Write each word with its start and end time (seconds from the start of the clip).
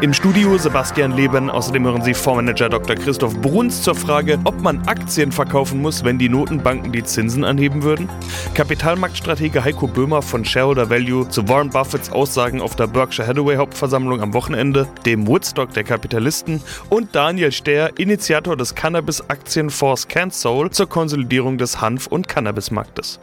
Im 0.00 0.12
Studio 0.12 0.58
Sebastian 0.58 1.12
Leben. 1.12 1.50
Außerdem 1.50 1.84
hören 1.84 2.02
Sie 2.02 2.14
Fondsmanager 2.14 2.68
Dr. 2.68 2.96
Christoph 2.96 3.40
Bruns 3.40 3.82
zur 3.82 3.94
Frage, 3.94 4.38
ob 4.44 4.60
man 4.60 4.86
Aktien 4.86 5.32
verkaufen 5.32 5.80
muss, 5.80 6.04
wenn 6.04 6.18
die 6.18 6.28
Notenbanken 6.28 6.92
die 6.92 7.02
Zinsen 7.04 7.44
anheben 7.44 7.82
würden. 7.82 8.08
Kapitalmarktstratege 8.54 9.64
Heiko 9.64 9.86
Böhmer 9.86 10.22
von 10.22 10.44
Shareholder 10.44 10.90
Value 10.90 11.28
zu 11.28 11.48
Warren 11.48 11.70
Buffetts 11.70 12.10
Aussagen 12.10 12.60
auf 12.60 12.76
der 12.76 12.86
Berkshire 12.86 13.26
Hathaway 13.26 13.56
Hauptversammlung 13.56 14.20
am 14.20 14.34
Wochenende, 14.34 14.86
dem 15.06 15.26
Woodstock 15.26 15.72
der 15.72 15.84
Kapitalisten 15.84 16.60
und 16.90 17.14
Daniel 17.14 17.52
Stehr, 17.52 17.90
Initiator 17.98 18.56
des 18.56 18.74
Cannabis-Aktienfonds 18.74 20.08
CanSoul 20.08 20.70
zur 20.70 20.88
Konsolidierung 20.88 21.58
des 21.58 21.80
Hanf- 21.80 22.06
und 22.06 22.28
Cannabismarktes. 22.28 23.20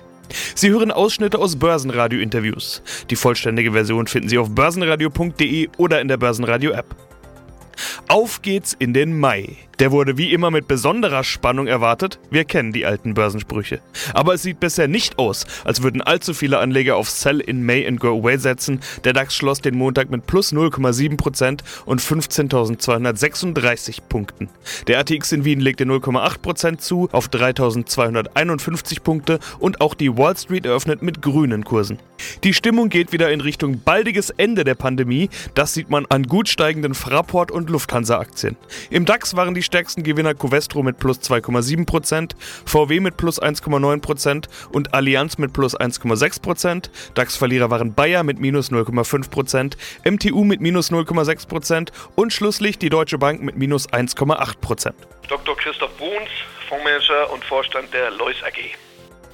Sie 0.56 0.70
hören 0.70 0.92
Ausschnitte 0.92 1.40
aus 1.40 1.56
Börsenradio-Interviews. 1.58 2.82
Die 3.10 3.16
vollständige 3.16 3.72
Version 3.72 4.08
finden 4.08 4.30
Sie 4.30 4.38
auf 4.38 4.50
börsenradio.de 4.50 5.70
oder 5.78 6.02
in 6.02 6.08
der 6.08 6.18
Börsenradio-App. 6.18 6.96
Auf 8.08 8.42
geht's 8.42 8.76
in 8.78 8.94
den 8.94 9.20
Mai. 9.20 9.58
Der 9.82 9.92
wurde 9.92 10.16
wie 10.16 10.32
immer 10.32 10.52
mit 10.52 10.68
besonderer 10.68 11.24
Spannung 11.24 11.66
erwartet. 11.66 12.20
Wir 12.30 12.46
kennen 12.46 12.72
die 12.72 12.86
alten 12.86 13.16
Börsensprüche. 13.16 13.82
Aber 14.14 14.36
es 14.36 14.44
sieht 14.44 14.60
bisher 14.60 14.88
nicht 14.88 15.18
aus, 15.18 15.48
als 15.64 15.82
würden 15.82 16.04
allzu 16.04 16.36
viele 16.36 16.60
Anleger 16.60 16.98
auf 16.98 17.10
Sell 17.10 17.40
in 17.40 17.66
May 17.66 17.88
and 17.88 18.00
Go 18.00 18.20
Away 18.20 18.38
setzen. 18.38 18.80
Der 19.06 19.14
DAX 19.14 19.36
schloss 19.36 19.60
den 19.60 19.76
Montag 19.76 20.12
mit 20.12 20.28
plus 20.28 20.54
0,7% 20.54 21.62
und 21.86 22.00
15.236 22.00 24.02
Punkten. 24.08 24.50
Der 24.86 25.00
ATX 25.00 25.32
in 25.32 25.46
Wien 25.46 25.62
legte 25.62 25.86
0,8% 25.86 26.78
zu 26.78 27.10
auf 27.12 27.30
3.251 27.30 29.02
Punkte 29.02 29.40
und 29.58 29.82
auch 29.82 29.96
die 29.96 30.16
Wall 30.16 30.38
Street 30.38 30.68
eröffnet 30.68 31.02
mit 31.02 31.24
grünen 31.24 31.66
Kursen. 31.66 31.98
Die 32.44 32.54
Stimmung 32.54 32.90
geht 32.90 33.14
wieder 33.14 33.32
in 33.32 33.42
Richtung 33.42 33.80
baldiges 33.80 34.30
Ende 34.30 34.64
der 34.64 34.76
Pandemie. 34.76 35.32
Das 35.56 35.74
sieht 35.74 35.90
man 35.90 36.06
an 36.06 36.28
gut 36.28 36.50
steigenden 36.50 36.94
Fraport 36.94 37.50
und 37.50 37.72
Lufthansa-Aktien. 37.72 38.58
Im 38.92 39.06
DAX 39.06 39.36
waren 39.36 39.56
die 39.56 39.71
stärksten 39.72 40.04
Gewinner 40.04 40.34
Covestro 40.34 40.84
mit 40.84 41.00
plus 41.00 41.20
2,7%, 41.22 42.32
VW 42.66 43.00
mit 43.00 43.16
plus 43.16 43.42
1,9% 43.42 44.50
und 44.74 44.94
Allianz 44.94 45.38
mit 45.38 45.54
plus 45.54 45.80
1,6%. 45.80 46.90
DAX-Verlierer 47.14 47.70
waren 47.70 47.94
Bayer 47.94 48.24
mit 48.24 48.38
minus 48.38 48.70
0,5%, 48.70 49.78
MTU 50.04 50.44
mit 50.44 50.60
minus 50.60 50.92
0,6% 50.92 51.90
und 52.16 52.34
schlusslich 52.34 52.80
die 52.80 52.90
Deutsche 52.90 53.18
Bank 53.18 53.42
mit 53.42 53.56
minus 53.56 53.88
1,8%. 53.88 54.92
Dr. 55.30 55.56
Christoph 55.56 55.96
Bruns, 55.98 56.30
Fondsmanager 56.68 57.32
und 57.32 57.46
Vorstand 57.46 57.94
der 57.94 58.12
Lois 58.12 58.44
AG. 58.44 58.76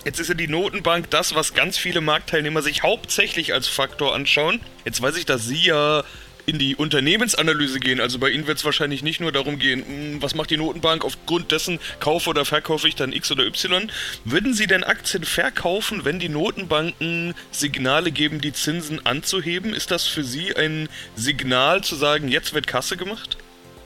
Jetzt 0.06 0.20
ist 0.20 0.28
ja 0.28 0.36
die 0.36 0.48
Notenbank 0.48 1.10
das, 1.10 1.34
was 1.34 1.56
ganz 1.56 1.80
viele 1.80 2.02
Marktteilnehmer 2.02 2.62
sich 2.62 2.84
hauptsächlich 2.84 3.56
als 3.56 3.68
Faktor 3.68 4.14
anschauen. 4.14 4.60
Jetzt 4.86 5.02
weiß 5.02 5.18
ich, 5.18 5.26
dass 5.26 5.46
Sie 5.46 5.66
ja 5.66 6.04
in 6.48 6.60
die 6.60 6.78
Unternehmensanalyse 6.78 7.82
gehen. 7.82 8.00
Also 8.00 8.20
bei 8.20 8.30
Ihnen 8.30 8.48
wird 8.48 8.58
es 8.58 8.64
wahrscheinlich 8.64 9.04
nicht 9.04 9.20
nur 9.20 9.34
darum 9.34 9.60
gehen, 9.60 9.86
hm, 9.86 10.22
was 10.22 10.34
macht 10.34 10.50
die 10.50 10.56
Notenbank, 10.56 11.04
aufgrund 11.04 11.52
dessen 11.52 11.78
kaufe 12.00 12.30
oder 12.30 12.46
verkaufe 12.46 12.88
ich 12.88 12.96
dann 12.96 13.12
X 13.12 13.30
oder 13.32 13.46
Y. 13.46 13.92
Würden 14.24 14.54
Sie 14.54 14.66
denn 14.66 14.86
Aktien 14.86 15.26
verkaufen, 15.26 16.06
wenn 16.06 16.20
die 16.20 16.30
Notenbanken 16.30 17.36
Signale 17.52 18.12
geben, 18.12 18.40
die 18.40 18.54
Zinsen 18.54 19.06
anzuheben? 19.06 19.74
Ist 19.74 19.92
das 19.92 20.08
für 20.08 20.24
Sie 20.24 20.56
ein 20.56 20.88
Signal 21.18 21.84
zu 21.84 21.96
sagen, 21.96 22.30
jetzt 22.30 22.54
wird 22.54 22.66
Kasse 22.66 22.96
gemacht? 22.96 23.38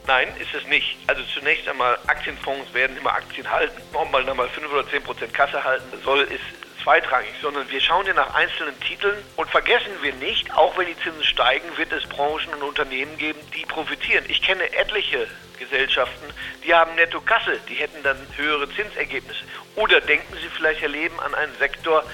Nein, 0.06 0.28
ist 0.40 0.54
es 0.54 0.64
nicht. 0.68 0.96
Also 1.08 1.22
zunächst 1.34 1.68
einmal, 1.68 1.98
Aktienfonds 2.06 2.72
werden 2.72 2.96
immer 2.96 3.12
Aktien 3.12 3.50
halten. 3.50 3.80
Ob 3.92 4.10
man 4.12 4.24
dann 4.24 4.36
mal 4.36 4.48
5 4.48 4.70
oder 4.72 4.88
10 4.88 5.02
Prozent 5.02 5.34
Kasse 5.34 5.62
halten 5.62 5.98
soll, 6.04 6.20
ist 6.22 6.61
zweitrangig, 6.82 7.32
sondern 7.40 7.70
wir 7.70 7.80
schauen 7.80 8.06
ja 8.06 8.14
nach 8.14 8.34
einzelnen 8.34 8.78
Titeln 8.80 9.16
und 9.36 9.48
vergessen 9.50 9.92
wir 10.02 10.12
nicht, 10.14 10.52
auch 10.54 10.76
wenn 10.76 10.86
die 10.86 10.98
Zinsen 10.98 11.24
steigen, 11.24 11.76
wird 11.76 11.92
es 11.92 12.06
Branchen 12.08 12.52
und 12.54 12.62
Unternehmen 12.62 13.16
geben, 13.18 13.38
die 13.56 13.64
profitieren. 13.64 14.24
Ich 14.28 14.42
kenne 14.42 14.72
etliche 14.74 15.26
Gesellschaften, 15.58 16.26
die 16.64 16.74
haben 16.74 16.94
Netto-Kasse, 16.96 17.60
die 17.68 17.74
hätten 17.74 18.02
dann 18.02 18.16
höhere 18.36 18.68
Zinsergebnisse. 18.74 19.44
Oder 19.76 20.00
denken 20.00 20.34
Sie 20.34 20.48
vielleicht, 20.48 20.80
Herr 20.80 20.88
Leben, 20.88 21.18
an 21.20 21.34
einen 21.34 21.54
Sektor, 21.58 22.04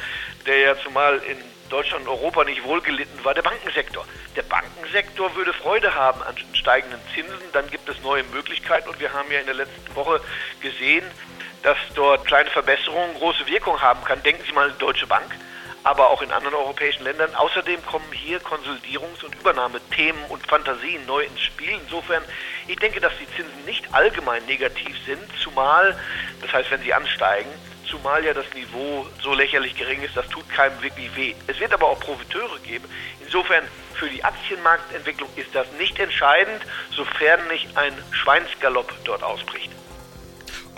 der 0.46 0.58
ja 0.58 0.76
zumal 0.76 1.18
in 1.18 1.38
Deutschland 1.68 2.06
und 2.06 2.12
Europa 2.12 2.44
nicht 2.44 2.64
wohlgelitten 2.64 3.24
war, 3.24 3.34
der 3.34 3.42
Bankensektor. 3.42 4.06
Der 4.36 4.42
Bankensektor 4.42 5.34
würde 5.36 5.52
Freude 5.52 5.94
haben 5.94 6.22
an 6.22 6.34
steigenden 6.54 7.00
Zinsen, 7.14 7.52
dann 7.52 7.68
gibt 7.70 7.88
es 7.88 8.00
neue 8.02 8.22
Möglichkeiten 8.24 8.88
und 8.88 8.98
wir 9.00 9.12
haben 9.12 9.30
ja 9.30 9.40
in 9.40 9.46
der 9.46 9.54
letzten 9.54 9.94
Woche 9.94 10.20
gesehen, 10.60 11.04
dass 11.62 11.78
dort 11.94 12.24
kleine 12.26 12.50
Verbesserungen 12.50 13.14
große 13.14 13.46
Wirkung 13.46 13.80
haben 13.80 14.02
kann. 14.04 14.22
Denken 14.22 14.42
Sie 14.46 14.52
mal 14.52 14.68
an 14.68 14.74
die 14.74 14.78
Deutsche 14.78 15.06
Bank, 15.06 15.34
aber 15.84 16.10
auch 16.10 16.22
in 16.22 16.30
anderen 16.32 16.54
europäischen 16.54 17.04
Ländern. 17.04 17.34
Außerdem 17.34 17.84
kommen 17.86 18.10
hier 18.12 18.40
Konsolidierungs- 18.40 19.24
und 19.24 19.34
Übernahmethemen 19.34 20.22
und 20.28 20.46
Fantasien 20.46 21.04
neu 21.06 21.22
ins 21.24 21.40
Spiel. 21.40 21.70
Insofern, 21.84 22.22
ich 22.66 22.76
denke, 22.76 23.00
dass 23.00 23.12
die 23.18 23.26
Zinsen 23.36 23.64
nicht 23.64 23.92
allgemein 23.92 24.44
negativ 24.46 24.96
sind, 25.04 25.22
zumal, 25.42 25.98
das 26.40 26.52
heißt, 26.52 26.70
wenn 26.70 26.82
sie 26.82 26.94
ansteigen, 26.94 27.50
zumal 27.88 28.24
ja 28.24 28.34
das 28.34 28.52
Niveau 28.54 29.06
so 29.22 29.32
lächerlich 29.32 29.74
gering 29.74 30.02
ist, 30.02 30.16
das 30.16 30.28
tut 30.28 30.48
keinem 30.50 30.80
wirklich 30.82 31.14
weh. 31.16 31.34
Es 31.46 31.58
wird 31.58 31.72
aber 31.72 31.88
auch 31.88 31.98
Profiteure 32.00 32.58
geben. 32.60 32.84
Insofern 33.20 33.64
für 33.94 34.08
die 34.08 34.22
Aktienmarktentwicklung 34.22 35.28
ist 35.36 35.54
das 35.54 35.66
nicht 35.78 35.98
entscheidend, 35.98 36.62
sofern 36.90 37.48
nicht 37.48 37.76
ein 37.76 37.94
Schweinsgalopp 38.12 38.92
dort 39.04 39.22
ausbricht 39.22 39.70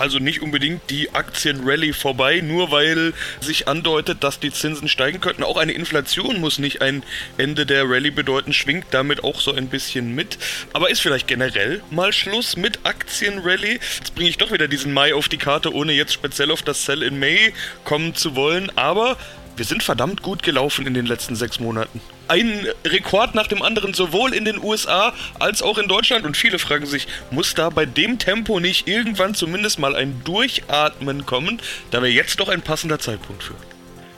also 0.00 0.18
nicht 0.18 0.40
unbedingt 0.40 0.88
die 0.88 1.14
Aktienrallye 1.14 1.92
vorbei, 1.92 2.40
nur 2.40 2.70
weil 2.70 3.12
sich 3.40 3.68
andeutet, 3.68 4.24
dass 4.24 4.40
die 4.40 4.50
Zinsen 4.50 4.88
steigen 4.88 5.20
könnten. 5.20 5.44
Auch 5.44 5.58
eine 5.58 5.72
Inflation 5.72 6.40
muss 6.40 6.58
nicht 6.58 6.80
ein 6.80 7.02
Ende 7.36 7.66
der 7.66 7.84
Rallye 7.88 8.10
bedeuten, 8.10 8.52
schwingt 8.52 8.86
damit 8.92 9.22
auch 9.22 9.40
so 9.40 9.52
ein 9.52 9.68
bisschen 9.68 10.14
mit. 10.14 10.38
Aber 10.72 10.90
ist 10.90 11.00
vielleicht 11.00 11.28
generell 11.28 11.82
mal 11.90 12.12
Schluss 12.12 12.56
mit 12.56 12.80
Aktienrallye? 12.84 13.78
Jetzt 13.98 14.14
bringe 14.14 14.30
ich 14.30 14.38
doch 14.38 14.52
wieder 14.52 14.68
diesen 14.68 14.92
Mai 14.92 15.14
auf 15.14 15.28
die 15.28 15.38
Karte, 15.38 15.74
ohne 15.74 15.92
jetzt 15.92 16.14
speziell 16.14 16.50
auf 16.50 16.62
das 16.62 16.86
Sell 16.86 17.02
in 17.02 17.18
May 17.18 17.52
kommen 17.84 18.14
zu 18.14 18.34
wollen. 18.34 18.72
Aber 18.76 19.18
wir 19.60 19.66
sind 19.66 19.82
verdammt 19.82 20.22
gut 20.22 20.42
gelaufen 20.42 20.86
in 20.86 20.94
den 20.94 21.04
letzten 21.04 21.36
sechs 21.36 21.60
Monaten. 21.60 22.00
Ein 22.28 22.66
Rekord 22.82 23.34
nach 23.34 23.46
dem 23.46 23.60
anderen, 23.60 23.92
sowohl 23.92 24.32
in 24.32 24.46
den 24.46 24.58
USA 24.58 25.12
als 25.38 25.60
auch 25.60 25.76
in 25.76 25.86
Deutschland. 25.86 26.24
Und 26.24 26.34
viele 26.34 26.58
fragen 26.58 26.86
sich, 26.86 27.06
muss 27.30 27.52
da 27.52 27.68
bei 27.68 27.84
dem 27.84 28.18
Tempo 28.18 28.58
nicht 28.58 28.88
irgendwann 28.88 29.34
zumindest 29.34 29.78
mal 29.78 29.94
ein 29.94 30.24
Durchatmen 30.24 31.26
kommen? 31.26 31.60
Da 31.90 32.00
wäre 32.00 32.10
jetzt 32.10 32.40
doch 32.40 32.48
ein 32.48 32.62
passender 32.62 33.00
Zeitpunkt 33.00 33.42
für. 33.42 33.54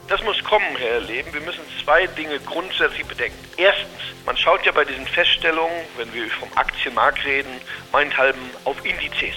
Das 0.07 0.23
muss 0.23 0.39
kommen, 0.45 0.77
Herr 0.79 1.01
Leben. 1.01 1.33
Wir 1.33 1.41
müssen 1.41 1.63
zwei 1.83 2.07
Dinge 2.07 2.39
grundsätzlich 2.47 3.05
bedenken. 3.05 3.45
Erstens, 3.57 3.89
man 4.25 4.37
schaut 4.37 4.65
ja 4.65 4.71
bei 4.71 4.85
diesen 4.85 5.09
Feststellungen, 5.09 5.75
wenn 5.97 6.15
wir 6.15 6.31
vom 6.39 6.51
Aktienmarkt 6.55 7.25
reden, 7.25 7.51
meinethalben 7.91 8.43
auf 8.63 8.77
Indizes. 8.85 9.35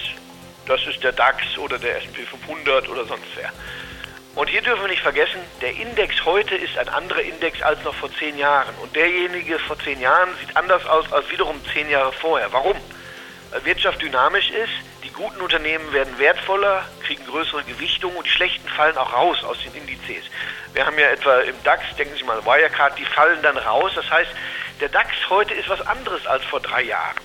Das 0.66 0.80
ist 0.86 1.02
der 1.02 1.10
DAX 1.10 1.58
oder 1.58 1.80
der 1.80 1.96
SP 1.98 2.22
500 2.22 2.88
oder 2.88 3.04
sonst 3.06 3.26
wer. 3.34 3.52
Und 4.36 4.50
hier 4.50 4.60
dürfen 4.60 4.82
wir 4.82 4.90
nicht 4.90 5.02
vergessen, 5.02 5.40
der 5.62 5.74
Index 5.74 6.26
heute 6.26 6.54
ist 6.56 6.76
ein 6.76 6.90
anderer 6.90 7.22
Index 7.22 7.62
als 7.62 7.82
noch 7.84 7.94
vor 7.94 8.12
zehn 8.18 8.36
Jahren. 8.36 8.74
Und 8.82 8.94
derjenige 8.94 9.58
vor 9.58 9.78
zehn 9.78 9.98
Jahren 9.98 10.28
sieht 10.38 10.54
anders 10.54 10.84
aus 10.86 11.10
als 11.10 11.30
wiederum 11.30 11.58
zehn 11.72 11.88
Jahre 11.88 12.12
vorher. 12.12 12.52
Warum? 12.52 12.76
Weil 13.50 13.64
Wirtschaft 13.64 14.02
dynamisch 14.02 14.50
ist, 14.50 14.74
die 15.02 15.10
guten 15.10 15.40
Unternehmen 15.40 15.90
werden 15.94 16.18
wertvoller, 16.18 16.84
kriegen 17.06 17.24
größere 17.24 17.64
Gewichtung 17.64 18.14
und 18.14 18.26
die 18.26 18.30
schlechten 18.30 18.68
fallen 18.68 18.98
auch 18.98 19.10
raus 19.10 19.42
aus 19.42 19.56
den 19.62 19.74
Indizes. 19.74 20.24
Wir 20.74 20.84
haben 20.84 20.98
ja 20.98 21.06
etwa 21.06 21.38
im 21.38 21.54
DAX, 21.64 21.84
denken 21.96 22.14
Sie 22.18 22.24
mal, 22.24 22.44
Wirecard, 22.44 22.98
die 22.98 23.06
fallen 23.06 23.40
dann 23.40 23.56
raus. 23.56 23.92
Das 23.94 24.10
heißt, 24.10 24.30
der 24.82 24.90
DAX 24.90 25.12
heute 25.30 25.54
ist 25.54 25.70
was 25.70 25.80
anderes 25.86 26.26
als 26.26 26.44
vor 26.44 26.60
drei 26.60 26.82
Jahren. 26.82 27.16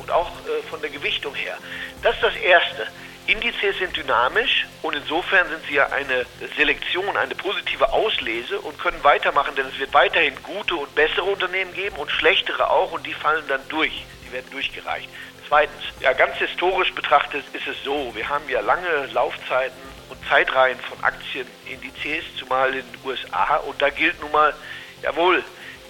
Und 0.00 0.10
auch 0.10 0.30
äh, 0.30 0.68
von 0.68 0.80
der 0.80 0.90
Gewichtung 0.90 1.32
her. 1.36 1.56
Das 2.02 2.16
ist 2.16 2.24
das 2.24 2.34
Erste. 2.34 2.88
Indizes 3.26 3.76
sind 3.78 3.96
dynamisch 3.96 4.66
und 4.82 4.94
insofern 4.94 5.48
sind 5.48 5.66
sie 5.66 5.74
ja 5.74 5.88
eine 5.88 6.24
Selektion, 6.56 7.16
eine 7.16 7.34
positive 7.34 7.92
Auslese 7.92 8.60
und 8.60 8.78
können 8.78 9.02
weitermachen, 9.02 9.56
denn 9.56 9.66
es 9.66 9.78
wird 9.80 9.92
weiterhin 9.92 10.34
gute 10.44 10.76
und 10.76 10.94
bessere 10.94 11.24
Unternehmen 11.24 11.74
geben 11.74 11.96
und 11.96 12.10
schlechtere 12.10 12.70
auch 12.70 12.92
und 12.92 13.04
die 13.04 13.14
fallen 13.14 13.44
dann 13.48 13.60
durch. 13.68 14.04
Die 14.24 14.32
werden 14.32 14.48
durchgereicht. 14.52 15.08
Zweitens, 15.48 15.82
ja, 16.00 16.12
ganz 16.12 16.36
historisch 16.36 16.92
betrachtet 16.94 17.44
ist 17.52 17.66
es 17.66 17.82
so, 17.84 18.14
wir 18.14 18.28
haben 18.28 18.48
ja 18.48 18.60
lange 18.60 19.06
Laufzeiten 19.12 19.76
und 20.08 20.18
Zeitreihen 20.28 20.78
von 20.78 21.02
Aktienindizes, 21.02 22.24
zumal 22.38 22.74
in 22.74 22.92
den 22.92 23.00
USA 23.04 23.56
und 23.56 23.80
da 23.82 23.90
gilt 23.90 24.20
nun 24.20 24.30
mal, 24.30 24.54
jawohl, 25.02 25.42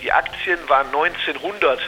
die 0.02 0.10
Aktien 0.10 0.58
waren 0.68 0.86
1900 0.86 1.80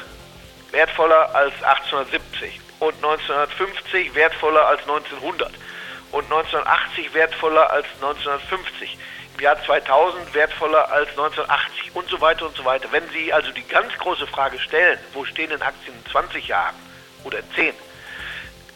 wertvoller 0.72 1.34
als 1.34 1.54
1870 1.62 2.67
und 2.80 2.94
1950 2.96 4.14
wertvoller 4.14 4.66
als 4.66 4.80
1900 4.82 5.52
und 6.12 6.24
1980 6.24 7.14
wertvoller 7.14 7.70
als 7.70 7.86
1950. 8.00 8.96
im 9.34 9.40
Jahr 9.40 9.62
2000 9.62 10.34
wertvoller 10.34 10.90
als 10.90 11.10
1980 11.10 11.94
und 11.94 12.08
so 12.08 12.20
weiter 12.20 12.46
und 12.46 12.56
so 12.56 12.64
weiter. 12.64 12.88
Wenn 12.90 13.08
Sie 13.10 13.32
also 13.32 13.50
die 13.52 13.66
ganz 13.66 13.92
große 13.98 14.26
Frage 14.26 14.58
stellen, 14.58 14.98
wo 15.12 15.24
stehen 15.24 15.50
denn 15.50 15.62
Aktien 15.62 15.94
in 15.94 16.10
20 16.10 16.48
Jahren 16.48 16.74
oder 17.24 17.38
in 17.38 17.52
10, 17.54 17.74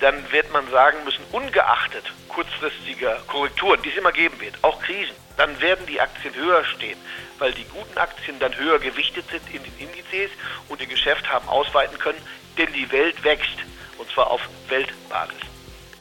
dann 0.01 0.33
wird 0.33 0.53
man 0.53 0.69
sagen 0.71 0.99
müssen, 1.05 1.25
ungeachtet 1.31 2.05
kurzfristiger 2.29 3.21
Korrekturen, 3.29 3.81
die 3.83 3.91
es 3.91 3.97
immer 3.97 4.13
geben 4.13 4.41
wird, 4.41 4.55
auch 4.63 4.81
Krisen, 4.83 5.15
dann 5.37 5.61
werden 5.61 5.87
die 5.87 6.01
Aktien 6.01 6.35
höher 6.35 6.65
stehen, 6.65 6.99
weil 7.39 7.53
die 7.53 7.65
guten 7.65 7.97
Aktien 7.99 8.39
dann 8.39 8.57
höher 8.57 8.79
gewichtet 8.79 9.25
sind 9.31 9.43
in 9.53 9.63
den 9.63 9.79
Indizes 9.79 10.31
und 10.69 10.81
ihr 10.81 10.87
Geschäft 10.87 11.31
haben 11.31 11.49
ausweiten 11.49 11.99
können, 11.99 12.21
denn 12.59 12.73
die 12.73 12.91
Welt 12.91 13.23
wächst 13.23 13.59
zwar 14.13 14.31
auf 14.31 14.41
Weltbasis. 14.69 15.53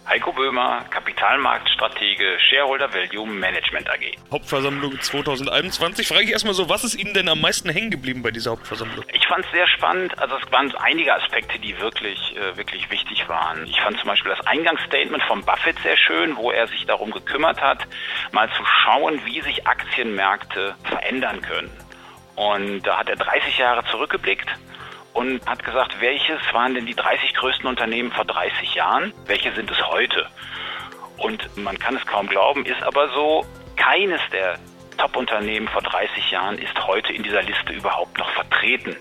Heiko 0.08 0.34
Böhmer, 0.34 0.84
Kapitalmarktstratege, 0.90 2.38
Shareholder 2.50 2.92
Value 2.92 3.26
Management 3.26 3.90
AG. 3.90 4.18
Hauptversammlung 4.32 5.00
2021. 5.00 6.08
Frage 6.08 6.24
ich 6.24 6.32
erstmal 6.32 6.56
so, 6.56 6.68
was 6.68 6.84
ist 6.84 6.96
Ihnen 6.96 7.14
denn 7.14 7.30
am 7.30 7.40
meisten 7.40 7.70
hängen 7.70 7.92
geblieben 7.92 8.24
bei 8.24 8.32
dieser 8.32 8.52
Hauptversammlung? 8.52 9.06
Ich 9.14 9.26
fand 9.28 9.46
es 9.46 9.52
sehr 9.52 9.68
spannend. 9.68 10.18
Also 10.20 10.36
es 10.36 10.52
waren 10.52 10.76
einige 10.78 11.14
Aspekte, 11.14 11.60
die 11.60 11.80
wirklich, 11.80 12.36
äh, 12.36 12.58
wirklich 12.58 12.90
wichtig 12.90 13.30
waren. 13.30 13.66
Ich 13.68 13.80
fand 13.80 14.00
zum 14.00 14.08
Beispiel 14.08 14.34
das 14.36 14.46
Eingangsstatement 14.48 15.24
von 15.24 15.46
Buffett 15.46 15.78
sehr 15.84 15.96
schön, 15.96 16.36
wo 16.36 16.52
er 16.52 16.68
sich 16.68 16.86
darum 16.86 17.12
gekümmert 17.12 17.62
hat, 17.62 17.86
mal 18.32 18.50
zu 18.58 18.66
schauen, 18.66 19.22
wie 19.26 19.40
sich 19.42 19.66
Aktienmärkte 19.68 20.76
verändern 20.84 21.42
können. 21.42 21.72
Und 22.36 22.82
da 22.82 22.98
hat 22.98 23.08
er 23.08 23.18
30 23.18 23.60
Jahre 23.60 23.86
zurückgeblickt 23.86 24.50
und 25.14 25.46
hat 25.46 25.64
gesagt, 25.64 26.00
welches 26.00 26.40
waren 26.54 26.74
denn 26.74 26.86
die 26.86 26.96
30 26.96 27.34
größten 27.34 27.68
Unternehmen 27.68 28.12
vor 28.12 28.26
30 28.26 28.76
Jahren, 28.76 29.14
welche 29.26 29.52
sind 29.54 29.70
es 29.70 29.88
heute? 29.88 30.28
Und 31.18 31.56
man 31.58 31.78
kann 31.78 31.96
es 31.96 32.06
kaum 32.06 32.28
glauben, 32.28 32.66
ist 32.66 32.82
aber 32.84 33.10
so, 33.10 33.46
keines 33.76 34.22
der 34.32 34.58
Top-Unternehmen 34.98 35.68
vor 35.68 35.82
30 35.82 36.32
Jahren 36.32 36.58
ist 36.58 36.78
heute 36.86 37.14
in 37.14 37.24
dieser 37.24 37.42
Liste 37.42 37.74
überhaupt 37.74 38.18
noch 38.18 38.30
vertreten. 38.32 38.96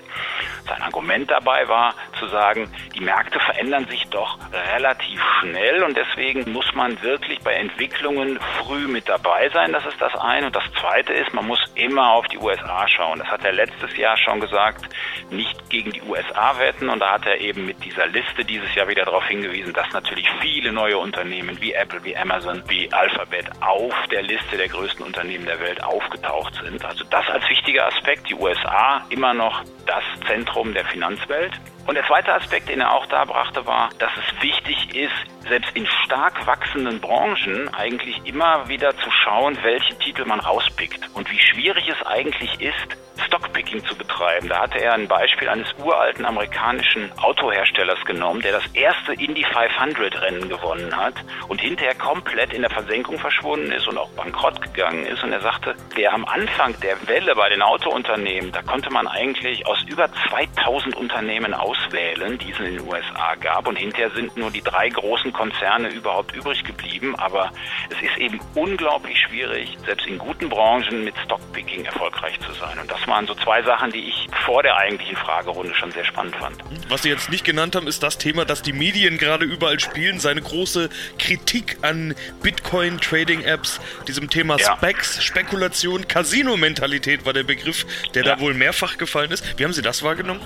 Sein 0.67 0.83
Argument 0.83 1.31
dabei 1.31 1.69
war 1.69 1.95
zu 2.19 2.27
sagen, 2.29 2.73
die 3.01 3.05
Märkte 3.05 3.41
verändern 3.41 3.87
sich 3.87 4.07
doch 4.11 4.39
relativ 4.77 5.21
schnell 5.41 5.83
und 5.83 5.97
deswegen 5.97 6.53
muss 6.53 6.75
man 6.75 7.01
wirklich 7.03 7.41
bei 7.41 7.55
Entwicklungen 7.55 8.39
früh 8.59 8.87
mit 8.89 9.09
dabei 9.09 9.49
sein. 9.51 9.73
Das 9.73 9.87
ist 9.87 10.01
das 10.01 10.15
eine. 10.17 10.47
Und 10.47 10.57
das 10.57 10.65
zweite 10.79 11.15
ist, 11.15 11.33
man 11.33 11.47
muss 11.47 11.61
immer 11.75 12.13
auf 12.13 12.27
die 12.29 12.39
USA 12.39 12.87
schauen. 12.89 13.21
Das 13.21 13.29
hat 13.29 13.45
er 13.45 13.53
letztes 13.53 13.97
Jahr 13.97 14.17
schon 14.19 14.41
gesagt, 14.41 14.85
nicht 15.31 15.71
gegen 15.71 15.93
die 15.93 16.03
USA 16.03 16.59
wetten. 16.59 16.91
Und 16.91 17.01
da 17.01 17.13
hat 17.13 17.27
er 17.27 17.41
eben 17.41 17.65
mit 17.65 17.83
dieser 17.83 18.07
Liste 18.07 18.45
dieses 18.45 18.75
Jahr 18.75 18.89
wieder 18.89 19.05
darauf 19.05 19.25
hingewiesen, 19.27 19.73
dass 19.73 19.91
natürlich 19.93 20.29
viele 20.41 20.71
neue 20.71 20.99
Unternehmen 20.99 21.59
wie 21.61 21.73
Apple, 21.73 22.05
wie 22.05 22.17
Amazon, 22.17 22.63
wie 22.69 22.93
Alphabet 22.93 23.47
auf 23.63 23.95
der 24.11 24.23
Liste 24.23 24.59
der 24.59 24.69
größten 24.69 25.07
Unternehmen 25.07 25.47
der 25.47 25.61
Welt 25.61 25.83
aufgetaucht 25.83 26.55
sind. 26.63 26.85
Also 26.85 27.05
das 27.05 27.27
als 27.29 27.49
wichtiger 27.49 27.87
Aspekt. 27.87 28.29
Die 28.29 28.35
USA 28.35 29.03
immer 29.09 29.33
noch 29.33 29.63
das 29.87 30.05
Zentrum 30.27 30.75
der 30.75 30.85
Finanzwelt. 30.85 31.59
Und 31.91 31.97
der 31.97 32.07
zweite 32.07 32.33
Aspekt, 32.33 32.69
den 32.69 32.81
er 32.81 32.95
auch 32.95 33.07
da 33.07 33.25
brachte, 33.25 33.67
war, 33.67 33.91
dass 33.99 34.13
es 34.17 34.43
wichtig 34.43 34.95
ist, 34.95 35.49
selbst 35.49 35.75
in 35.75 35.85
stark 36.05 36.47
wachsenden 36.47 37.01
Branchen 37.01 37.69
eigentlich 37.75 38.25
immer 38.27 38.69
wieder 38.69 38.97
zu 38.97 39.11
schauen, 39.11 39.59
welche 39.65 39.99
Titel 39.99 40.25
man 40.25 40.39
rauspickt 40.39 41.01
und 41.15 41.29
wie 41.33 41.41
schwierig 41.41 41.89
es 41.89 42.07
eigentlich 42.07 42.61
ist, 42.61 42.97
Stockpicking 43.27 43.85
zu 43.85 43.95
betreiben. 43.95 44.49
Da 44.49 44.61
hatte 44.61 44.81
er 44.81 44.95
ein 44.95 45.09
Beispiel 45.09 45.49
eines 45.49 45.69
uralten 45.79 46.25
amerikanischen 46.25 47.11
Autoherstellers 47.19 48.05
genommen, 48.05 48.41
der 48.43 48.53
das 48.53 48.67
erste 48.75 49.13
Indy 49.15 49.45
500 49.45 50.21
Rennen 50.23 50.49
gewonnen 50.49 50.97
hat 50.97 51.15
und 51.49 51.61
hinterher 51.61 51.95
komplett 51.95 52.53
in 52.53 52.63
der 52.63 52.71
Versenkung 52.71 53.19
verschwunden 53.19 53.73
ist 53.73 53.89
und 53.89 53.99
auch 53.99 54.11
bankrott 54.11 54.61
gegangen 54.61 55.07
ist. 55.07 55.23
Und 55.23 55.33
er 55.33 55.41
sagte, 55.41 55.75
der 55.97 56.13
am 56.13 56.25
Anfang 56.25 56.75
der 56.81 56.97
Welle 57.09 57.35
bei 57.35 57.49
den 57.49 57.63
Autounternehmen, 57.63 58.53
da 58.53 58.63
konnte 58.63 58.91
man 58.91 59.07
eigentlich 59.07 59.67
aus 59.67 59.83
über 59.87 60.09
2000 60.29 60.97
Unternehmen 60.97 61.55
auswählen, 61.55 62.39
die 62.39 62.51
es 62.51 62.59
in 62.59 62.77
den 62.77 62.89
USA 62.89 63.35
gab. 63.41 63.67
Und 63.67 63.77
hinterher 63.77 64.11
sind 64.11 64.37
nur 64.37 64.51
die 64.51 64.63
drei 64.63 64.89
großen 64.89 65.33
Konzerne 65.33 65.89
überhaupt 65.89 66.35
übrig 66.35 66.65
geblieben. 66.65 67.15
Aber 67.17 67.51
es 67.91 68.01
ist 68.03 68.19
eben 68.19 68.41
unglaublich 68.55 69.19
schwierig, 69.19 69.77
selbst 69.85 70.07
in 70.07 70.19
guten 70.19 70.49
Branchen 70.49 71.05
mit 71.05 71.15
Stockpicking 71.25 71.85
erfolgreich 71.85 72.39
zu 72.41 72.53
sein. 72.53 72.79
Und 72.79 72.91
das 72.91 73.07
waren 73.11 73.27
so 73.27 73.35
zwei 73.35 73.63
Sachen, 73.63 73.91
die 73.91 74.09
ich 74.09 74.29
vor 74.47 74.63
der 74.63 74.77
eigentlichen 74.77 75.17
Fragerunde 75.17 75.75
schon 75.75 75.93
sehr 75.93 76.05
spannend 76.05 76.37
fand. 76.37 76.57
Was 76.89 77.03
Sie 77.03 77.11
jetzt 77.11 77.29
nicht 77.29 77.45
genannt 77.45 77.77
haben, 77.77 77.87
ist 77.87 78.03
das 78.03 78.17
Thema, 78.17 78.45
das 78.47 78.63
die 78.63 78.73
Medien 78.73 79.19
gerade 79.19 79.45
überall 79.45 79.79
spielen, 79.79 80.19
seine 80.19 80.41
große 80.41 80.89
Kritik 81.19 81.77
an 81.83 82.15
Bitcoin-Trading-Apps, 82.43 83.81
diesem 84.09 84.31
Thema 84.31 84.57
ja. 84.57 84.77
Specs, 84.77 85.23
Spekulation, 85.23 86.09
Casino-Mentalität 86.09 87.27
war 87.27 87.33
der 87.33 87.43
Begriff, 87.43 87.85
der 88.15 88.25
ja. 88.25 88.37
da 88.37 88.41
wohl 88.41 88.55
mehrfach 88.55 88.97
gefallen 88.97 89.31
ist. 89.31 89.59
Wie 89.59 89.65
haben 89.65 89.73
Sie 89.73 89.83
das 89.83 90.03
wahrgenommen? 90.03 90.41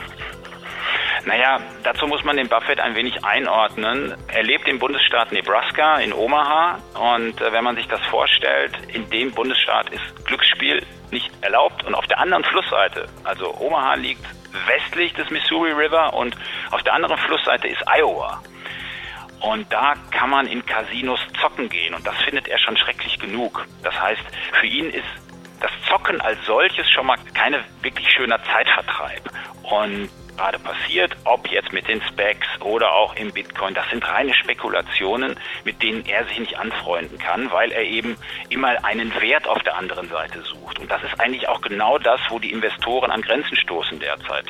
Naja, 1.27 1.59
dazu 1.83 2.07
muss 2.07 2.23
man 2.25 2.37
den 2.37 2.49
Buffett 2.49 2.79
ein 2.81 2.95
wenig 2.95 3.25
einordnen. 3.25 4.15
Er 4.29 4.43
lebt 4.43 4.69
im 4.69 4.79
Bundesstaat 4.79 5.33
Nebraska 5.33 5.97
in 5.97 6.13
Omaha 6.13 6.79
und 6.95 7.41
äh, 7.41 7.51
wenn 7.51 7.65
man 7.65 7.77
sich 7.77 7.89
das 7.89 8.01
vorstellt, 8.07 8.77
in 8.89 9.09
dem 9.09 9.33
Bundesstaat 9.33 9.89
ist 9.91 10.27
Glücksspiel 10.27 10.85
nicht 11.11 11.31
erlaubt 11.41 11.83
und 11.85 11.95
auf 11.95 12.07
der 12.09 12.19
anderen 12.19 12.45
Flussseite, 12.45 13.07
also 13.25 13.55
Omaha 13.59 13.95
liegt 13.95 14.25
westlich 14.67 15.15
des 15.15 15.31
Missouri 15.31 15.73
River 15.73 16.13
und 16.13 16.37
auf 16.71 16.83
der 16.83 16.93
anderen 16.93 17.17
Flussseite 17.17 17.69
ist 17.69 17.83
Iowa. 17.89 18.43
Und 19.41 19.71
da 19.73 19.95
kann 20.11 20.31
man 20.31 20.47
in 20.47 20.65
Casinos 20.65 21.21
zocken 21.41 21.69
gehen 21.69 21.95
und 21.95 22.07
das 22.07 22.17
findet 22.23 22.49
er 22.49 22.59
schon 22.59 22.77
schrecklich 22.77 23.19
genug. 23.19 23.67
Das 23.83 23.99
heißt, 23.99 24.23
für 24.61 24.67
ihn 24.67 24.91
ist 24.91 25.05
das 25.61 25.71
Zocken 25.89 26.21
als 26.21 26.39
solches 26.45 26.91
schon 26.91 27.07
mal 27.07 27.17
keine 27.33 27.65
wirklich 27.83 28.11
schöner 28.11 28.43
Zeitvertreib. 28.45 29.23
Und 29.63 30.11
gerade 30.37 30.59
passiert, 30.59 31.17
ob 31.25 31.49
jetzt 31.51 31.73
mit 31.73 31.89
den 31.89 32.03
Specs 32.03 32.47
oder 32.61 32.93
auch 32.93 33.15
im 33.17 33.33
Bitcoin. 33.33 33.75
Das 33.75 33.89
sind 33.91 34.07
reine 34.07 34.35
Spekulationen, 34.35 35.39
mit 35.65 35.83
denen 35.83 36.05
er 36.07 36.25
sich 36.27 36.39
nicht 36.39 36.59
anfreunden 36.59 37.19
kann, 37.19 37.51
weil 37.51 37.73
er 37.73 37.83
eben 37.83 38.17
immer 38.49 38.85
einen 38.85 39.13
Wert 39.21 39.47
auf 39.47 39.63
der 39.63 39.77
anderen 39.77 40.09
Seite 40.09 40.43
sucht. 40.43 40.79
Und 40.79 40.91
das 40.91 41.03
ist 41.03 41.21
eigentlich 41.21 41.49
auch 41.49 41.61
genau 41.61 41.99
das, 41.99 42.21
wo 42.29 42.39
die 42.39 42.53
Investoren 42.53 43.11
an 43.11 43.23
Grenzen 43.23 43.57
stoßen 43.57 43.99
derzeit. 43.99 44.47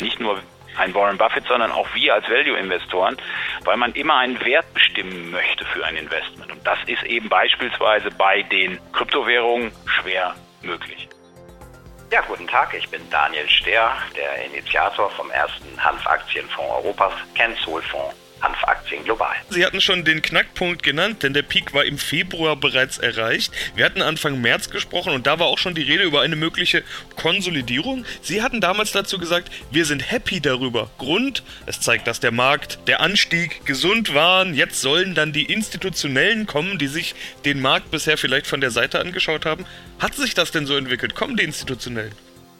Nicht 0.00 0.20
nur 0.20 0.40
ein 0.76 0.94
Warren 0.94 1.16
Buffett, 1.16 1.46
sondern 1.46 1.72
auch 1.72 1.88
wir 1.94 2.14
als 2.14 2.28
Value-Investoren, 2.28 3.16
weil 3.64 3.76
man 3.76 3.92
immer 3.92 4.18
einen 4.18 4.44
Wert 4.44 4.72
bestimmen 4.74 5.30
möchte 5.30 5.64
für 5.64 5.84
ein 5.84 5.96
Investment. 5.96 6.52
Und 6.52 6.66
das 6.66 6.78
ist 6.86 7.02
eben 7.04 7.28
beispielsweise 7.28 8.10
bei 8.10 8.42
den 8.42 8.78
Kryptowährungen 8.92 9.72
schwer 9.86 10.34
möglich. 10.62 11.08
Ja, 12.12 12.20
guten 12.20 12.46
Tag, 12.46 12.72
ich 12.72 12.88
bin 12.88 13.00
Daniel 13.10 13.48
Stehr, 13.48 13.90
der 14.14 14.44
Initiator 14.46 15.10
vom 15.10 15.28
ersten 15.30 15.66
Hanfaktienfonds 15.84 16.70
Europas, 16.70 17.12
Kennzoll-Fonds 17.34 18.25
Hanfaktien 18.40 19.04
global. 19.04 19.34
Sie 19.50 19.64
hatten 19.64 19.80
schon 19.80 20.04
den 20.04 20.22
Knackpunkt 20.22 20.82
genannt, 20.82 21.22
denn 21.22 21.32
der 21.32 21.42
Peak 21.42 21.72
war 21.72 21.84
im 21.84 21.98
Februar 21.98 22.56
bereits 22.56 22.98
erreicht. 22.98 23.52
Wir 23.74 23.84
hatten 23.84 24.02
Anfang 24.02 24.40
März 24.40 24.70
gesprochen 24.70 25.12
und 25.12 25.26
da 25.26 25.38
war 25.38 25.46
auch 25.46 25.58
schon 25.58 25.74
die 25.74 25.82
Rede 25.82 26.04
über 26.04 26.20
eine 26.20 26.36
mögliche 26.36 26.82
Konsolidierung. 27.16 28.04
Sie 28.22 28.42
hatten 28.42 28.60
damals 28.60 28.92
dazu 28.92 29.18
gesagt, 29.18 29.50
wir 29.70 29.84
sind 29.84 30.10
happy 30.10 30.40
darüber. 30.40 30.90
Grund, 30.98 31.42
es 31.66 31.80
zeigt, 31.80 32.06
dass 32.06 32.20
der 32.20 32.32
Markt, 32.32 32.78
der 32.86 33.00
Anstieg 33.00 33.64
gesund 33.64 34.14
waren. 34.14 34.54
Jetzt 34.54 34.80
sollen 34.80 35.14
dann 35.14 35.32
die 35.32 35.50
Institutionellen 35.50 36.46
kommen, 36.46 36.78
die 36.78 36.88
sich 36.88 37.14
den 37.44 37.60
Markt 37.60 37.90
bisher 37.90 38.18
vielleicht 38.18 38.46
von 38.46 38.60
der 38.60 38.70
Seite 38.70 39.00
angeschaut 39.00 39.46
haben. 39.46 39.66
Hat 39.98 40.14
sich 40.14 40.34
das 40.34 40.50
denn 40.50 40.66
so 40.66 40.76
entwickelt? 40.76 41.14
Kommen 41.14 41.36
die 41.36 41.44
Institutionellen? 41.44 42.12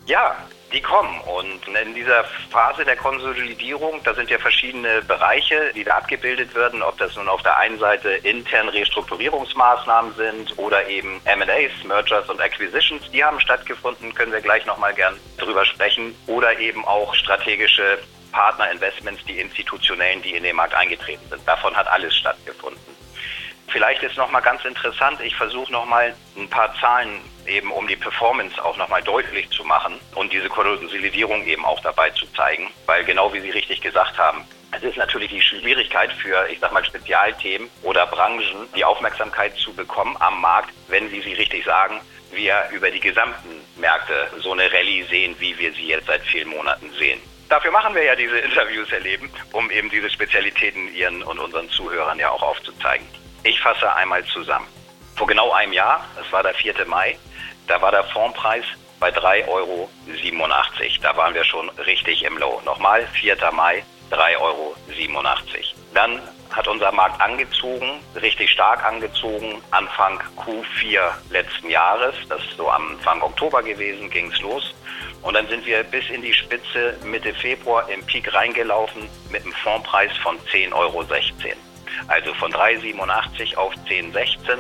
Ja, 0.07 0.37
die 0.77 0.83
kommen. 0.83 1.21
Und 1.23 1.67
in 1.69 1.95
dieser 1.95 2.25
Phase 2.51 2.85
der 2.85 2.97
Konsolidierung, 2.97 4.01
da 4.05 4.15
sind 4.15 4.31
ja 4.31 4.39
verschiedene 4.39 5.03
Bereiche, 5.03 5.73
die 5.75 5.85
da 5.85 5.97
abgebildet 5.97 6.55
werden, 6.55 6.83
ob 6.83 6.99
das 6.99 7.17
nun 7.17 7.29
auf 7.29 7.43
der 7.43 7.57
einen 7.57 7.79
Seite 7.79 8.11
intern 8.11 8.69
Restrukturierungsmaßnahmen 8.69 10.15
sind 10.15 10.59
oder 10.59 10.87
eben 10.89 11.21
M&As, 11.25 11.85
Mergers 11.85 12.29
und 12.29 12.41
Acquisitions, 12.41 13.11
die 13.11 13.25
haben 13.25 13.41
stattgefunden, 13.41 14.15
können 14.15 14.33
wir 14.33 14.41
gleich 14.41 14.67
nochmal 14.67 14.95
gern 14.95 15.19
drüber 15.39 15.65
sprechen, 15.65 16.15
oder 16.27 16.59
eben 16.59 16.85
auch 16.85 17.15
strategische 17.15 17.99
Partnerinvestments, 18.33 19.25
die 19.25 19.41
institutionellen, 19.41 20.21
die 20.21 20.35
in 20.35 20.43
den 20.43 20.57
Markt 20.57 20.75
eingetreten 20.75 21.27
sind. 21.31 21.41
Davon 21.49 21.75
hat 21.75 21.89
alles 21.89 22.15
stattgefunden. 22.15 23.06
Vielleicht 23.69 24.03
ist 24.03 24.17
nochmal 24.17 24.43
ganz 24.43 24.65
interessant, 24.65 25.21
ich 25.21 25.35
versuche 25.35 25.73
nochmal 25.73 26.15
ein 26.37 26.49
paar 26.49 26.75
Zahlen 26.81 27.21
eben 27.47 27.71
um 27.73 27.87
die 27.87 27.97
Performance 27.97 28.63
auch 28.65 28.77
nochmal 28.77 29.03
deutlich 29.03 29.51
zu 29.51 29.65
machen 29.65 29.95
und 30.15 30.33
diese 30.33 30.49
Konsolidierung 30.49 31.45
eben 31.45 31.65
auch 31.65 31.81
dabei 31.81 32.11
zu 32.11 32.27
zeigen, 32.33 32.71
weil 32.87 33.05
genau 33.05 33.33
wie 33.33 33.41
Sie 33.41 33.51
richtig 33.51 33.81
gesagt 33.81 34.19
haben, 34.19 34.45
es 34.73 34.83
ist 34.83 34.97
natürlich 34.97 35.31
die 35.31 35.41
Schwierigkeit 35.41 36.13
für, 36.13 36.49
ich 36.49 36.59
sag 36.59 36.73
mal, 36.73 36.85
Spezialthemen 36.85 37.71
oder 37.83 38.07
Branchen, 38.07 38.69
die 38.75 38.85
Aufmerksamkeit 38.85 39.57
zu 39.57 39.73
bekommen 39.73 40.17
am 40.21 40.41
Markt, 40.41 40.71
wenn 40.89 41.09
Sie 41.09 41.21
sie 41.21 41.35
richtig 41.35 41.65
sagen, 41.65 42.01
wir 42.33 42.69
über 42.73 42.91
die 42.91 43.01
gesamten 43.01 43.61
Märkte 43.77 44.29
so 44.41 44.53
eine 44.53 44.71
Rallye 44.71 45.05
sehen, 45.05 45.37
wie 45.39 45.57
wir 45.59 45.73
sie 45.73 45.87
jetzt 45.87 46.07
seit 46.07 46.23
vielen 46.23 46.49
Monaten 46.49 46.91
sehen. 46.99 47.21
Dafür 47.49 47.71
machen 47.71 47.95
wir 47.95 48.03
ja 48.03 48.17
diese 48.17 48.39
Interviews 48.39 48.91
erleben, 48.91 49.31
um 49.53 49.71
eben 49.71 49.89
diese 49.89 50.11
Spezialitäten 50.11 50.93
Ihren 50.95 51.23
und 51.23 51.39
unseren 51.39 51.71
Zuhörern 51.71 52.19
ja 52.19 52.31
auch 52.31 52.43
aufzuzeigen. 52.43 53.07
Ich 53.47 53.61
fasse 53.61 53.95
einmal 53.95 54.25
zusammen. 54.25 54.67
Vor 55.15 55.29
genau 55.29 55.53
einem 55.53 55.73
Jahr, 55.73 56.05
das 56.17 56.31
war 56.33 56.43
der 56.43 56.53
4. 56.53 56.85
Mai, 56.87 57.17
da 57.69 57.81
war 57.81 57.93
der 57.93 58.03
Fondpreis 58.03 58.65
bei 58.99 59.11
3,87 59.11 59.47
Euro. 59.47 59.89
Da 61.01 61.17
waren 61.17 61.33
wir 61.33 61.45
schon 61.45 61.69
richtig 61.79 62.25
im 62.25 62.39
Low. 62.39 62.61
Nochmal, 62.65 63.07
4. 63.13 63.37
Mai, 63.53 63.85
3,87 64.11 64.41
Euro. 64.41 64.75
Dann 65.95 66.21
hat 66.51 66.67
unser 66.67 66.91
Markt 66.91 67.21
angezogen, 67.21 68.01
richtig 68.21 68.51
stark 68.51 68.85
angezogen, 68.85 69.63
Anfang 69.71 70.21
Q4 70.37 71.13
letzten 71.31 71.71
Jahres. 71.71 72.17
Das 72.29 72.43
ist 72.43 72.57
so 72.57 72.69
am 72.69 72.97
Anfang 72.97 73.23
Oktober 73.23 73.63
gewesen, 73.63 74.11
ging 74.11 74.33
es 74.33 74.41
los. 74.41 74.75
Und 75.23 75.35
dann 75.35 75.47
sind 75.47 75.65
wir 75.67 75.85
bis 75.85 76.11
in 76.11 76.23
die 76.23 76.35
Spitze 76.35 76.99
Mitte 77.05 77.33
Februar 77.33 77.89
im 77.89 78.05
Peak 78.07 78.35
reingelaufen 78.35 79.09
mit 79.31 79.45
einem 79.45 79.53
Fondpreis 79.53 80.11
von 80.17 80.37
10,16 80.53 80.75
Euro. 80.75 81.05
Also 82.09 82.33
von 82.35 82.53
3,87 82.53 83.57
auf 83.57 83.73
10,16 83.89 84.59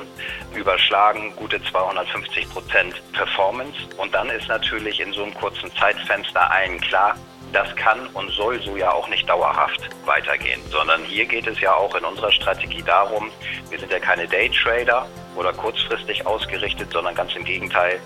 überschlagen 0.54 1.34
gute 1.36 1.62
250 1.62 2.48
Prozent 2.50 3.02
Performance. 3.12 3.78
Und 3.96 4.14
dann 4.14 4.30
ist 4.30 4.48
natürlich 4.48 5.00
in 5.00 5.12
so 5.12 5.24
einem 5.24 5.34
kurzen 5.34 5.70
Zeitfenster 5.76 6.50
allen 6.50 6.80
klar, 6.80 7.16
das 7.52 7.74
kann 7.76 8.06
und 8.08 8.30
soll 8.32 8.60
so 8.62 8.76
ja 8.76 8.92
auch 8.92 9.08
nicht 9.08 9.28
dauerhaft 9.28 9.88
weitergehen, 10.04 10.60
sondern 10.70 11.02
hier 11.04 11.24
geht 11.24 11.46
es 11.46 11.60
ja 11.60 11.74
auch 11.74 11.94
in 11.94 12.04
unserer 12.04 12.32
Strategie 12.32 12.82
darum, 12.82 13.30
wir 13.70 13.78
sind 13.78 13.90
ja 13.90 13.98
keine 13.98 14.26
Daytrader 14.26 15.06
oder 15.36 15.52
kurzfristig 15.52 16.26
ausgerichtet, 16.26 16.92
sondern 16.92 17.14
ganz 17.14 17.34
im 17.36 17.44
Gegenteil, 17.44 18.00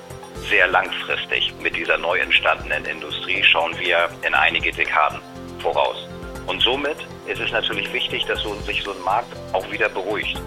sehr 0.49 0.67
langfristig. 0.69 1.53
Mit 1.61 1.77
dieser 1.77 1.99
neu 1.99 2.19
entstandenen 2.19 2.85
Industrie 2.85 3.43
schauen 3.43 3.79
wir 3.79 4.09
in 4.27 4.35
einige 4.35 4.73
Dekaden 4.73 5.21
voraus. 5.61 6.10
Und 6.47 6.61
somit 6.63 6.97
ist 7.27 7.41
es 7.41 7.53
natürlich 7.53 7.93
wichtig, 7.93 8.25
dass 8.27 8.41
so, 8.41 8.55
sich 8.61 8.83
so 8.83 8.93
ein 8.93 9.03
Markt 9.05 9.35
auch 9.53 9.71
wieder 9.71 9.89
beruhigt. 9.89 10.41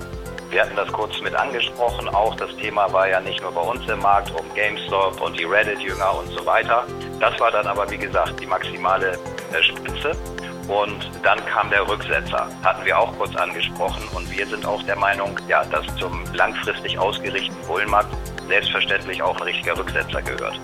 Wir 0.50 0.62
hatten 0.62 0.76
das 0.76 0.92
kurz 0.92 1.20
mit 1.22 1.34
angesprochen. 1.34 2.08
Auch 2.10 2.36
das 2.36 2.56
Thema 2.58 2.92
war 2.94 3.08
ja 3.08 3.20
nicht 3.20 3.42
nur 3.42 3.52
bei 3.52 3.62
uns 3.62 3.90
im 3.90 4.00
Markt 4.00 4.32
um 4.40 4.54
GameStop 4.54 5.20
und 5.20 5.40
die 5.40 5.46
Reddit-Jünger 5.46 6.20
und 6.20 6.28
so 6.28 6.46
weiter. 6.46 6.86
Das 7.20 7.40
war 7.40 7.50
dann 7.50 7.66
aber, 7.66 7.90
wie 7.90 7.98
gesagt, 7.98 8.40
die 8.40 8.46
maximale 8.46 9.14
äh, 9.52 9.64
Spitze. 9.64 10.16
Und 10.68 11.10
dann 11.24 11.44
kam 11.46 11.70
der 11.70 11.88
Rücksetzer, 11.88 12.48
hatten 12.64 12.86
wir 12.86 12.98
auch 12.98 13.18
kurz 13.18 13.36
angesprochen. 13.36 14.04
Und 14.14 14.30
wir 14.30 14.46
sind 14.46 14.66
auch 14.66 14.82
der 14.84 14.96
Meinung, 14.96 15.40
ja, 15.48 15.66
dass 15.66 15.86
zum 15.98 16.24
langfristig 16.34 16.98
ausgerichteten 17.00 17.68
Bullenmarkt 17.68 18.16
selbstverständlich 18.48 19.22
auch 19.22 19.36
ein 19.38 19.44
richtiger 19.44 19.78
Rücksetzer 19.78 20.22
gehört. 20.22 20.60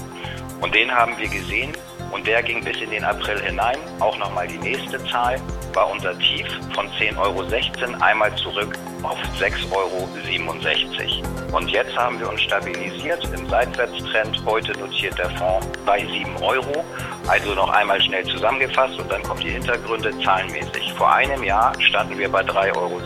Und 0.61 0.75
den 0.75 0.91
haben 0.91 1.17
wir 1.17 1.29
gesehen 1.29 1.73
und 2.11 2.25
der 2.27 2.41
ging 2.43 2.63
bis 2.63 2.77
in 2.81 2.89
den 2.89 3.03
April 3.03 3.39
hinein. 3.41 3.77
Auch 3.99 4.17
nochmal 4.17 4.47
die 4.47 4.57
nächste 4.57 5.03
Zahl 5.05 5.39
war 5.73 5.89
unser 5.89 6.17
Tief 6.19 6.47
von 6.73 6.87
10,16 6.99 7.17
Euro 7.17 8.03
einmal 8.03 8.33
zurück 8.35 8.77
auf 9.03 9.17
6,67 9.39 9.71
Euro. 9.71 11.57
Und 11.57 11.69
jetzt 11.69 11.95
haben 11.95 12.19
wir 12.19 12.29
uns 12.29 12.41
stabilisiert 12.41 13.23
im 13.35 13.47
Seitwärtstrend. 13.47 14.43
Heute 14.45 14.77
notiert 14.79 15.17
der 15.17 15.29
Fonds 15.31 15.67
bei 15.85 15.99
7 15.99 16.35
Euro. 16.41 16.83
Also 17.27 17.53
noch 17.53 17.69
einmal 17.69 18.01
schnell 18.01 18.25
zusammengefasst 18.25 18.99
und 18.99 19.11
dann 19.11 19.23
kommen 19.23 19.41
die 19.41 19.51
Hintergründe 19.51 20.11
zahlenmäßig. 20.19 20.93
Vor 20.93 21.11
einem 21.11 21.43
Jahr 21.43 21.73
standen 21.81 22.17
wir 22.17 22.29
bei 22.29 22.41
3,87 22.41 22.75
Euro. 22.75 22.99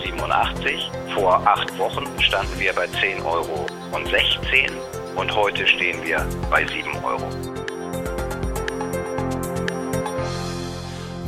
Vor 1.14 1.42
acht 1.46 1.78
Wochen 1.78 2.06
standen 2.20 2.60
wir 2.60 2.74
bei 2.74 2.86
10,16 2.86 3.26
Euro. 3.26 3.66
Und 5.16 5.36
heute 5.36 5.68
stehen 5.68 6.04
wir 6.04 6.26
bei 6.50 6.66
7 6.66 7.04
Euro. 7.04 7.53